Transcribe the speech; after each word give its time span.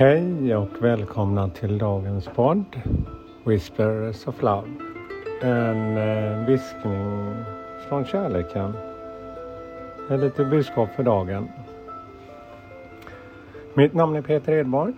Hej 0.00 0.56
och 0.56 0.82
välkomna 0.82 1.48
till 1.48 1.78
dagens 1.78 2.28
podd 2.34 2.64
Whispers 3.44 4.26
of 4.26 4.42
Love. 4.42 4.68
En 5.42 5.96
eh, 5.96 6.46
viskning 6.46 7.34
från 7.88 8.04
kärleken. 8.04 8.72
Ett 10.10 10.20
litet 10.20 10.50
budskap 10.50 10.88
för 10.96 11.02
dagen. 11.02 11.48
Mitt 13.74 13.94
namn 13.94 14.16
är 14.16 14.22
Peter 14.22 14.52
Edborg 14.52 14.94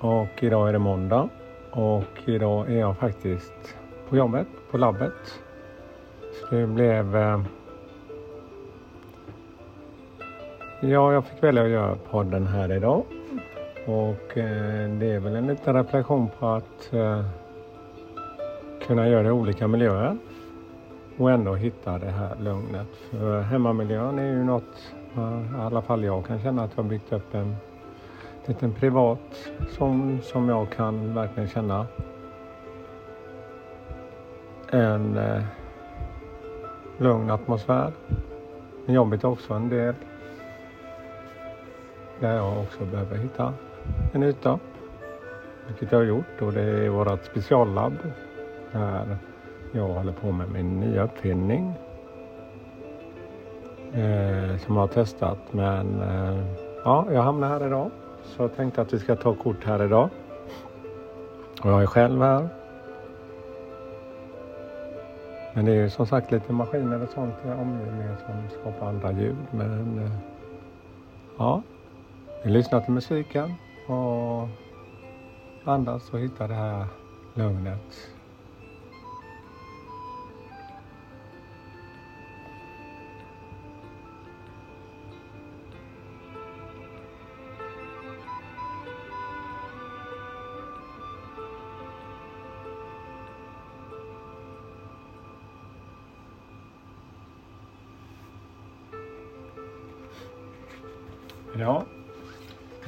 och 0.00 0.42
idag 0.42 0.68
är 0.68 0.72
det 0.72 0.78
måndag 0.78 1.28
och 1.70 2.22
idag 2.24 2.70
är 2.70 2.78
jag 2.78 2.96
faktiskt 2.96 3.76
på 4.08 4.16
jobbet, 4.16 4.48
på 4.70 4.78
labbet. 4.78 5.40
Så 6.32 6.54
det 6.54 6.66
blev 6.66 7.16
eh, 7.16 7.40
Ja, 10.80 11.12
jag 11.12 11.24
fick 11.24 11.42
välja 11.42 11.62
att 11.62 11.70
göra 11.70 11.96
podden 12.10 12.46
här 12.46 12.72
idag 12.72 13.04
och 13.88 14.38
eh, 14.38 14.90
det 14.90 15.12
är 15.12 15.20
väl 15.20 15.36
en 15.36 15.46
liten 15.46 15.74
reflektion 15.74 16.28
på 16.38 16.46
att 16.46 16.92
eh, 16.92 17.24
kunna 18.86 19.08
göra 19.08 19.22
det 19.22 19.28
i 19.28 19.32
olika 19.32 19.68
miljöer 19.68 20.18
och 21.16 21.30
ändå 21.30 21.54
hitta 21.54 21.98
det 21.98 22.10
här 22.10 22.36
lugnet. 22.40 22.88
För 23.10 23.40
hemmamiljön 23.40 24.18
är 24.18 24.24
ju 24.24 24.44
något, 24.44 24.94
eh, 25.16 25.58
i 25.58 25.60
alla 25.60 25.82
fall 25.82 26.04
jag 26.04 26.26
kan 26.26 26.40
känna 26.40 26.64
att 26.64 26.70
jag 26.76 26.82
har 26.82 26.90
byggt 26.90 27.12
upp 27.12 27.34
en 27.34 27.56
liten 28.46 28.72
privat 28.72 29.50
som, 29.70 30.18
som 30.22 30.48
jag 30.48 30.70
kan 30.70 31.14
verkligen 31.14 31.48
känna 31.48 31.86
en 34.70 35.18
eh, 35.18 35.42
lugn 36.98 37.30
atmosfär. 37.30 37.92
Jobbet 38.86 39.24
är 39.24 39.28
också 39.28 39.54
en 39.54 39.68
del 39.68 39.94
där 42.20 42.36
jag 42.36 42.60
också 42.60 42.84
behöver 42.84 43.16
hitta 43.16 43.54
en 44.12 44.22
yta. 44.22 44.58
Vilket 45.66 45.92
jag 45.92 45.98
har 45.98 46.04
gjort 46.04 46.42
och 46.42 46.52
det 46.52 46.62
är 46.62 46.88
vårt 46.88 47.24
speciallabb 47.24 47.96
där 48.72 49.18
jag 49.72 49.88
håller 49.88 50.12
på 50.12 50.32
med 50.32 50.50
min 50.50 50.80
nya 50.80 51.04
uppfinning. 51.04 51.74
Eh, 53.92 54.56
som 54.56 54.74
jag 54.74 54.82
har 54.82 54.88
testat 54.88 55.38
men 55.50 56.00
eh, 56.02 56.44
ja, 56.84 57.06
jag 57.12 57.22
hamnade 57.22 57.52
här 57.52 57.66
idag. 57.66 57.90
Så 58.22 58.42
jag 58.42 58.56
tänkte 58.56 58.80
att 58.80 58.92
vi 58.92 58.98
ska 58.98 59.16
ta 59.16 59.34
kort 59.34 59.64
här 59.64 59.84
idag. 59.84 60.08
Och 61.62 61.70
jag 61.70 61.82
är 61.82 61.86
själv 61.86 62.22
här. 62.22 62.48
Men 65.54 65.64
det 65.64 65.72
är 65.72 65.76
ju 65.76 65.90
som 65.90 66.06
sagt 66.06 66.32
lite 66.32 66.52
maskiner 66.52 67.02
och 67.02 67.08
sånt 67.08 67.34
i 67.46 67.48
omgivningen 67.48 68.16
som 68.26 68.60
skapar 68.60 68.88
andra 68.88 69.12
ljud. 69.12 69.36
Men 69.50 69.98
eh, 69.98 70.10
ja, 71.38 71.62
vi 72.44 72.50
lyssnar 72.50 72.80
till 72.80 72.92
musiken 72.92 73.54
och 73.88 74.48
andas 75.64 76.12
och 76.12 76.20
hitta 76.20 76.46
det 76.46 76.54
här 76.54 76.86
lugnet. 77.34 78.14
Ja, 101.58 101.84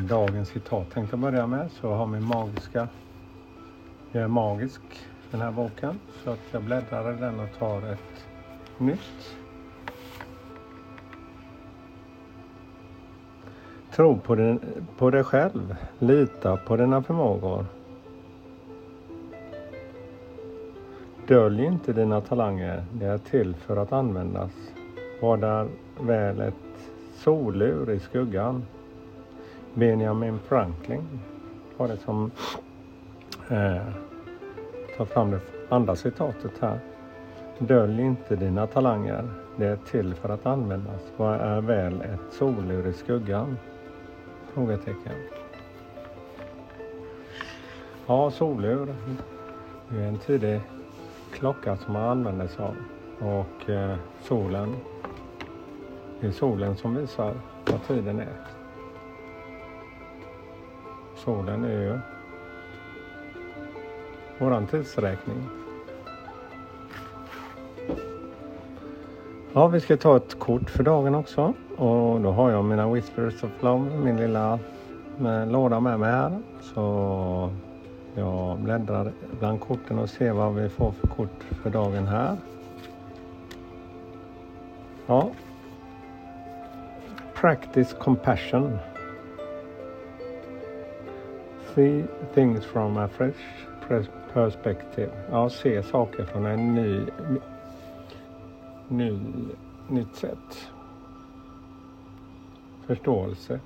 dagens 0.00 0.48
citat 0.48 0.90
tänkte 0.90 1.16
jag 1.16 1.20
börja 1.20 1.46
med. 1.46 1.70
Så 1.70 1.86
jag 1.86 1.94
har 1.94 2.06
min 2.06 2.24
magiska, 2.24 2.88
jag 4.12 4.22
är 4.22 4.28
magisk, 4.28 4.80
den 5.30 5.40
här 5.40 5.52
boken. 5.52 6.00
Så 6.24 6.30
att 6.30 6.40
jag 6.50 6.62
bläddrar 6.62 7.14
i 7.14 7.20
den 7.20 7.40
och 7.40 7.58
tar 7.58 7.92
ett 7.92 8.26
nytt. 8.78 9.36
Tro 13.96 14.18
på, 14.18 14.34
din, 14.34 14.60
på 14.98 15.10
dig 15.10 15.24
själv. 15.24 15.76
Lita 15.98 16.56
på 16.56 16.76
dina 16.76 17.02
förmågor. 17.02 17.66
Dölj 21.28 21.64
inte 21.64 21.92
dina 21.92 22.20
talanger. 22.20 22.84
De 22.92 23.04
är 23.04 23.18
till 23.18 23.54
för 23.54 23.76
att 23.76 23.92
användas. 23.92 24.52
Var 25.22 25.36
där 25.36 25.68
väl 26.00 26.40
ett 26.40 26.54
solur 27.14 27.90
i 27.90 28.00
skuggan. 28.00 28.64
Benjamin 29.76 30.38
Franklin 30.38 31.20
var 31.76 31.88
det 31.88 31.96
som 31.96 32.30
eh, 33.50 33.82
tar 34.96 35.04
fram 35.04 35.30
det 35.30 35.40
andra 35.68 35.96
citatet 35.96 36.52
här. 36.60 36.80
Dölj 37.58 38.02
inte 38.02 38.36
dina 38.36 38.66
talanger. 38.66 39.28
Det 39.56 39.66
är 39.66 39.76
till 39.76 40.14
för 40.14 40.28
att 40.28 40.46
användas. 40.46 41.02
Vad 41.16 41.40
är 41.40 41.60
väl 41.60 42.00
ett 42.00 42.32
solur 42.32 42.86
i 42.86 42.92
skuggan? 42.92 43.56
Frågetecken. 44.54 45.12
Ja, 48.06 48.30
solur. 48.30 48.94
Det 49.88 50.02
är 50.02 50.08
en 50.08 50.18
tidig 50.18 50.60
klocka 51.32 51.76
som 51.76 51.92
man 51.92 52.08
använder 52.08 52.46
sig 52.46 52.64
av. 52.64 52.76
Och 53.18 53.70
eh, 53.70 53.96
solen. 54.22 54.76
Det 56.20 56.26
är 56.26 56.32
solen 56.32 56.76
som 56.76 56.94
visar 56.94 57.34
vad 57.66 57.82
tiden 57.86 58.20
är 58.20 58.55
solen 61.26 61.64
är 61.64 61.80
ju 61.80 61.98
våran 64.38 64.66
tidsräkning. 64.66 65.48
Ja, 69.52 69.66
vi 69.66 69.80
ska 69.80 69.96
ta 69.96 70.16
ett 70.16 70.38
kort 70.38 70.70
för 70.70 70.82
dagen 70.82 71.14
också 71.14 71.54
och 71.76 72.20
då 72.20 72.30
har 72.30 72.50
jag 72.50 72.64
mina 72.64 72.92
Whispers 72.92 73.44
of 73.44 73.50
Love, 73.62 73.96
min 73.96 74.16
lilla 74.16 74.58
med, 75.18 75.52
låda 75.52 75.80
med 75.80 76.00
mig 76.00 76.12
här. 76.12 76.38
Så 76.60 77.50
jag 78.14 78.58
bläddrar 78.58 79.12
bland 79.38 79.60
korten 79.60 79.98
och 79.98 80.08
ser 80.08 80.32
vad 80.32 80.54
vi 80.54 80.68
får 80.68 80.92
för 80.92 81.08
kort 81.08 81.44
för 81.62 81.70
dagen 81.70 82.06
här. 82.06 82.36
Ja. 85.06 85.30
Practice 87.34 87.92
compassion 87.92 88.78
see 91.76 92.04
things 92.34 92.64
from 92.64 92.96
a 92.96 93.06
fresh 93.06 93.36
perspective. 94.32 95.12
Ja, 95.30 95.50
se 95.50 95.82
saker 95.82 96.24
från 96.24 96.46
en 96.46 96.74
ny, 96.74 97.06
ny, 98.88 99.20
nytt 99.88 100.16
sätt. 100.16 100.70
Förståelse. 102.86 103.60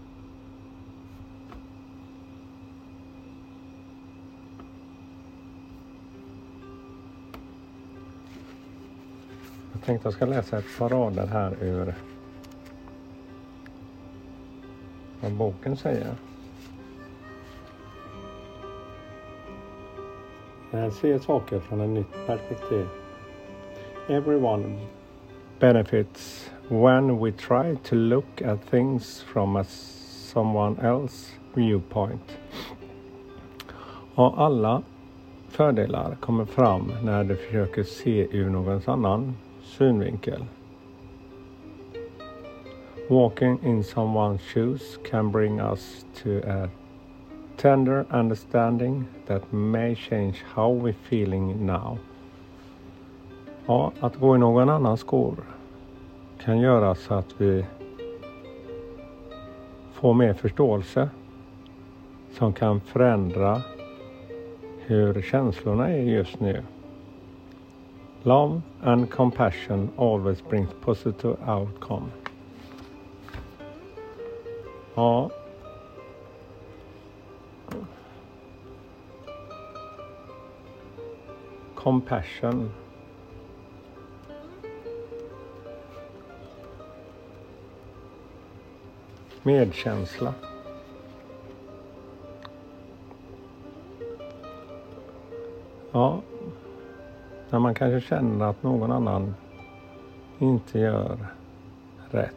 Jag 9.72 9.82
tänkte 9.82 10.06
jag 10.06 10.15
ska 10.15 10.26
läsa 10.26 10.59
ett 10.59 10.78
par 10.78 10.88
rader 10.88 11.26
här 11.26 11.56
ur 11.60 11.94
vad 15.20 15.32
boken 15.32 15.76
säger. 15.76 16.14
Men 20.70 20.82
jag 20.82 20.93
ser 20.93 21.19
saker 21.19 21.61
från 21.61 21.81
ett 21.81 21.88
nytt 21.88 22.26
perspektiv. 22.26 22.87
Everyone 24.08 24.78
benefits 25.58 26.50
when 26.69 27.25
we 27.25 27.32
try 27.32 27.76
to 27.76 27.94
look 27.94 28.43
at 28.43 28.70
things 28.70 29.22
from 29.22 29.56
a 29.56 29.64
someone 29.64 30.76
else 30.82 31.32
viewpoint. 31.55 32.38
Och 34.14 34.40
alla 34.43 34.82
fördelar 35.49 36.14
kommer 36.20 36.44
fram 36.44 36.93
när 37.05 37.25
du 37.25 37.37
försöker 37.37 37.82
se 37.82 38.26
ur 38.31 38.50
någons 38.50 38.88
annan 38.88 39.34
synvinkel. 39.62 40.44
Walking 43.08 43.58
in 43.64 43.82
someone's 43.82 44.38
shoes 44.38 44.99
can 45.11 45.32
bring 45.32 45.61
us 45.61 46.06
to 46.23 46.31
a 46.49 46.69
tender 47.61 48.07
understanding 48.11 49.07
that 49.27 49.53
may 49.53 49.95
change 49.95 50.43
how 50.55 50.71
we 50.71 50.93
feeling 50.93 51.67
now. 51.67 51.99
Ja, 53.67 53.93
att 54.01 54.17
gå 54.17 54.37
i 54.37 54.39
någon 54.39 54.69
annans 54.69 55.01
skor 55.01 55.37
kan 56.45 56.59
göra 56.59 56.95
så 56.95 57.15
att 57.15 57.35
vi 57.41 57.65
får 59.93 60.15
mer 60.15 60.35
förståelse 60.35 61.11
som 62.33 62.53
kan 62.53 62.81
förändra 62.81 63.62
hur 64.79 65.23
känslorna 65.23 65.89
är 65.89 66.03
just 66.03 66.41
nu. 66.41 66.62
Love 68.23 68.61
and 68.83 69.11
compassion 69.11 69.91
always 69.97 70.49
brings 70.49 70.71
positive 70.85 71.37
outcome. 71.47 72.07
Ja, 74.95 75.31
compassion. 81.82 82.71
Medkänsla. 89.43 90.35
Ja, 95.93 96.23
när 97.50 97.59
man 97.59 97.75
kanske 97.75 98.09
känner 98.09 98.44
att 98.44 98.62
någon 98.62 98.93
annan 98.93 99.35
inte 100.38 100.79
gör 100.79 101.19
rätt 102.11 102.35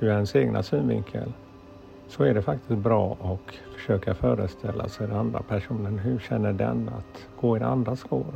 ur 0.00 0.08
ens 0.08 0.36
egna 0.36 0.62
synvinkel 0.62 1.32
så 2.08 2.24
är 2.24 2.34
det 2.34 2.42
faktiskt 2.42 2.78
bra 2.78 3.16
att 3.20 3.54
försöka 3.74 4.14
föreställa 4.14 4.88
sig 4.88 5.06
den 5.06 5.16
andra 5.16 5.42
personen. 5.42 5.98
Hur 5.98 6.18
känner 6.18 6.52
den 6.52 6.88
att 6.88 7.28
gå 7.40 7.56
i 7.56 7.60
det 7.60 7.66
andra 7.66 7.96
skor? 7.96 8.34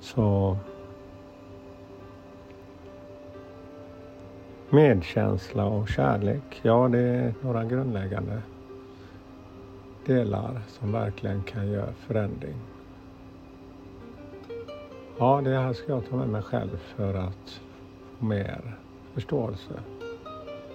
Så 0.00 0.58
medkänsla 4.70 5.64
och 5.64 5.88
kärlek, 5.88 6.60
ja 6.62 6.88
det 6.88 6.98
är 6.98 7.34
några 7.40 7.64
grundläggande 7.64 8.42
delar 10.06 10.62
som 10.68 10.92
verkligen 10.92 11.42
kan 11.42 11.68
göra 11.68 11.92
förändring. 11.92 12.56
Ja, 15.18 15.40
det 15.44 15.50
här 15.50 15.72
ska 15.72 15.92
jag 15.92 16.08
ta 16.08 16.16
med 16.16 16.28
mig 16.28 16.42
själv 16.42 16.76
för 16.76 17.14
att 17.14 17.60
få 18.18 18.24
mer 18.24 18.78
förståelse 19.14 19.82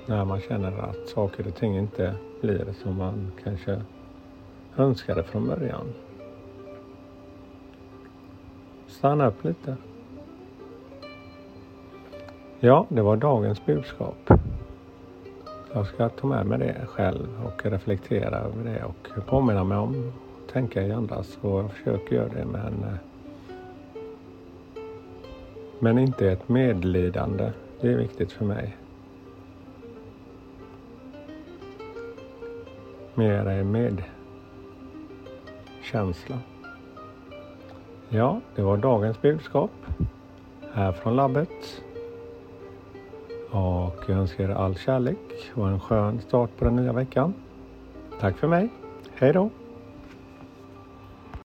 när 0.08 0.26
man 0.26 0.40
känner 0.42 0.72
att 0.72 1.10
saker 1.10 1.48
och 1.48 1.56
ting 1.56 1.78
inte 1.78 2.16
blir 2.42 2.74
som 2.84 2.98
man 2.98 3.32
kanske 3.44 3.82
önskade 4.78 5.24
från 5.24 5.48
början. 5.48 5.94
Stanna 9.04 9.28
upp 9.28 9.44
lite. 9.44 9.78
Ja, 12.60 12.86
det 12.90 13.02
var 13.02 13.18
dagens 13.18 13.66
budskap. 13.66 14.32
Jag 15.74 15.88
ska 15.88 16.10
ta 16.10 16.28
med 16.28 16.46
mig 16.46 16.60
det 16.60 16.86
själv 16.86 17.28
och 17.46 17.66
reflektera 17.66 18.38
över 18.38 18.64
det 18.64 18.84
och 18.84 19.10
påminna 19.28 19.64
mig 19.64 19.78
om 19.78 20.12
att 20.38 20.54
tänka 20.54 20.82
i 20.82 20.92
andras 20.92 21.38
och 21.42 21.60
jag 21.60 21.72
försöker 21.72 22.16
göra 22.16 22.30
det 22.30 22.46
men 22.46 22.86
men 25.80 26.00
inte 26.00 26.32
ett 26.32 26.50
medlidande. 26.50 27.52
Det 27.82 27.88
är 27.88 27.98
viktigt 27.98 28.32
för 28.32 28.46
mig. 28.46 28.78
Mer 33.16 33.48
en 33.48 33.72
medkänsla. 35.82 36.40
Ja, 38.16 38.40
det 38.56 38.62
var 38.62 38.78
dagens 38.78 39.22
budskap 39.22 39.72
här 40.74 40.92
från 40.92 41.16
labbet. 41.16 41.84
Och 43.52 44.04
jag 44.08 44.18
önskar 44.18 44.44
er 44.44 44.50
all 44.50 44.76
kärlek 44.76 45.52
och 45.56 45.68
en 45.68 45.80
skön 45.80 46.22
start 46.22 46.50
på 46.58 46.66
den 46.66 46.76
nya 46.76 46.94
veckan. 46.94 47.34
Tack 48.20 48.38
för 48.38 48.48
mig. 48.48 48.70
Hej 49.16 49.34
då! 49.34 49.50